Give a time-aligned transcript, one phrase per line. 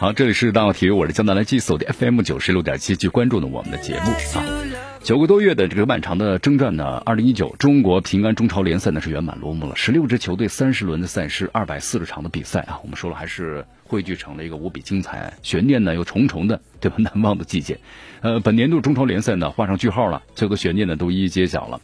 [0.00, 4.48] 好，这里是大话体育，我是江南来记，锁的 FM 九十六点七，去关注呢我们的节目啊。
[5.02, 9.76] 九个多月的这个漫长的征战呢，二零一九中国平安中超联赛呢是圆满落幕了。
[9.76, 16.96] 十六支球队三十轮的赛事，二百四十场的比赛啊，我们说了还是汇聚成了一个无比精彩、悬念呢又重重的对吧？
[16.96, 17.78] 难忘的季节。
[18.22, 21.78] 呃，本年度中超联赛呢画上句号了，所有的悬念呢都一一揭晓了。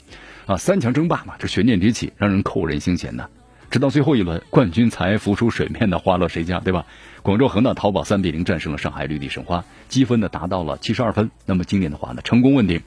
[0.46, 3.28] 啊，三强争霸嘛，这悬念迭起，让人扣人心弦呢。
[3.70, 6.86] 直到最后一轮，冠军才浮出水面的花落谁家，对吧？
[7.22, 11.30] 广州恒大淘宝三比零战胜了上海绿地申花，积分呢达到了七十二分。
[11.44, 12.80] 那么今年的话呢，成功问鼎。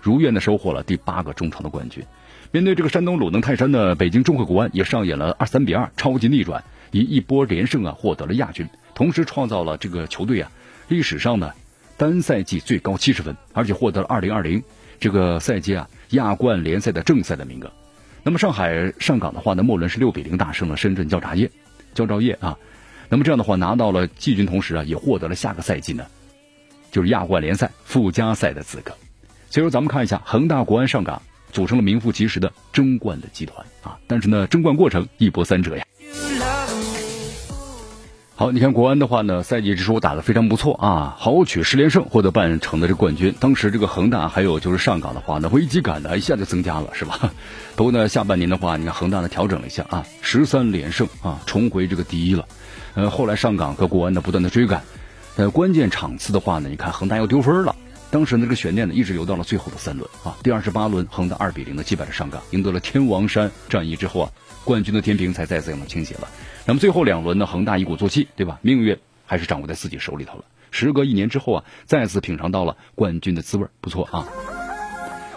[0.00, 2.02] 如愿的收获了第八个中超的冠军。
[2.50, 10.50] 面对这个山东鲁能泰山呢，北京中赫国安也上演了二三比二超级逆转，以一波连胜啊获得了亚军，同时创造了这个球队啊
[10.88, 11.52] 历史上呢
[11.96, 14.64] 单赛季最高七十分，而且获得了二零二零
[14.98, 17.70] 这个赛季啊亚冠联赛的正赛的名额。
[18.22, 21.50] 那么上海上港的话呢，末轮是六比零大胜了深圳交茶业，
[21.94, 22.56] 交兆业啊。
[23.08, 26.06] 那么这样的话拿到了季军，同时啊也获得了下个赛季呢
[26.90, 28.92] 就是亚冠联赛附加赛的资格。
[29.50, 31.20] 所以说，咱们看一下恒大、国安、上港
[31.52, 33.98] 组成了名副其实的争冠的集团啊！
[34.06, 35.84] 但是呢，争冠过程一波三折呀。
[38.42, 43.32] 好，你看国安的话呢，赛季之初打得非常不错啊，豪取十连胜，获得半程的这冠军。
[43.38, 47.32] 当时这个恒大还有就是上港的话呢，危机感呢一下就增加了，是吧？
[47.76, 52.44] 不过呢，下半年的话，你看恒大呢调整了一下啊，十三连胜啊，重回这个第一了。
[52.94, 54.82] 呃，后来上港和国安呢不断的追赶，
[55.36, 57.76] 呃，关键场次的话呢，你看恒大又丢分了。
[58.12, 60.36] 当时呢，这个悬念呢一直留到了最后的三轮啊。
[60.42, 64.30] 第二十八轮，恒大二比零的击败了上港，赢得了天王山战役之后啊，
[64.66, 66.28] 冠军的天平才再次向他倾斜了。
[66.66, 68.58] 那么最后两轮呢，恒大一鼓作气，对吧？
[68.60, 70.44] 命运还是掌握在自己手里头了。
[70.70, 74.28] 时隔一年之后啊，再次品尝到了冠军的滋味，不错啊。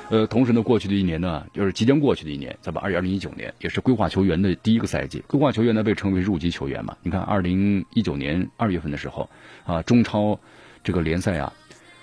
[0.09, 5.23] 呃，同时呢，过去的一年呢，就是即将过去的一年，咱们二二零一九年也是规划球员的第一个赛季。
[5.27, 6.97] 规划球员呢被称为入籍球员嘛。
[7.03, 9.29] 你看，二零一九年二月份的时候
[9.63, 10.38] 啊，中超
[10.83, 11.53] 这个联赛啊。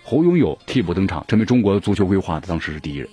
[0.04, 3.08] 侯永友替补登场，成为中国足球规划的当时是第一人。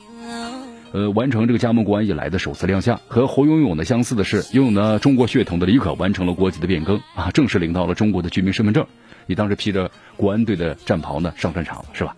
[0.91, 2.99] 呃，完成这个加盟国安以来的首次亮相。
[3.07, 8.87] 和侯永永呢相似的是，拥有呢中国血统的李可完成了国籍的变更啊，正式领到了中国的居民身份证。
[9.27, 12.15] 你当时披着国安队的战袍呢上战场了，是吧？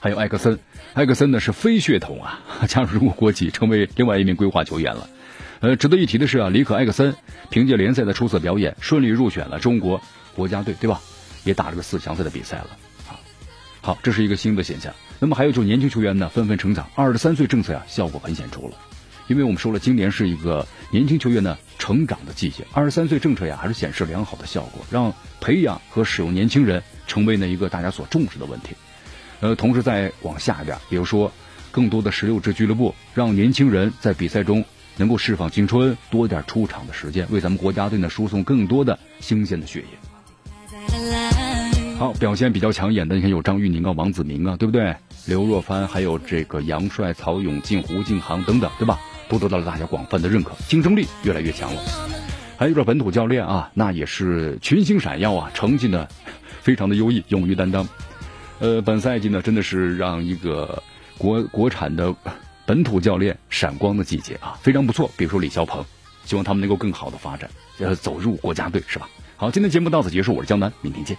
[0.00, 0.58] 还有艾克森，
[0.94, 5.08] 艾克森呢是非血统啊， 加入中国国籍，成为另外一名规划球员了。
[5.60, 7.14] 呃，值得一提的是啊，李可艾克森
[7.50, 10.02] 凭借联赛的出色表演，顺利入选了中国
[10.34, 11.00] 国家队，对吧？
[11.44, 12.66] 也打了个四强赛的比赛了。
[13.82, 14.92] 好，这是一个新的现象。
[15.18, 18.72] 那么还有就是年轻球员呢纷纷成长，二十三岁政策呀效果很显著了。
[19.26, 28.74] 因为我们说了，今年是一个年轻球员呢成长的季节，二十三岁政策呀还是显示良好的效果，让培养和使用年轻人成为呢一个大家所重视的问题。
[29.40, 31.32] 呃，同时再往下边，比如说
[31.70, 34.64] 更多的十六支俱乐部，让年轻人在比赛中
[34.96, 40.09] 能够释放青春，多点出场的时间，为咱们国家队呢输送更多的新鲜的血液。
[42.00, 44.96] 好，表现比较抢眼的，你看有张玉宁啊、王子明啊，对不对？
[45.26, 48.98] 刘若帆，还有这个杨帅、曹永进、胡静航等等，对吧？
[49.28, 51.82] 都得到了大家广泛的认可，竞争力越来越强了。
[52.56, 56.08] 还有这本土教练啊，那也是群星闪耀啊，成绩呢
[56.62, 57.86] 非常的优异，勇于担当。
[58.60, 60.82] 呃，本赛季呢，真的是让一个
[61.18, 62.14] 国国产的
[62.64, 65.10] 本土教练闪光的季节啊，非常不错。
[65.18, 65.84] 比如说李霄鹏，
[66.24, 69.06] 希望他们能够更好的发展，呃，走入国家队，是吧？
[69.36, 71.14] 好，今天节目到此结束，我是江南，明天见。